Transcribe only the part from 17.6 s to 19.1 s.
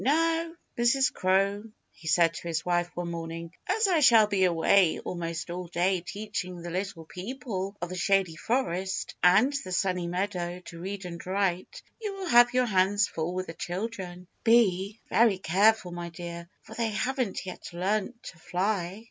learned to fly!"